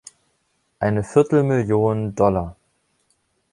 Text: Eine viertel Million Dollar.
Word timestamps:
Eine 0.79 1.03
viertel 1.03 1.43
Million 1.43 2.15
Dollar. 2.15 2.55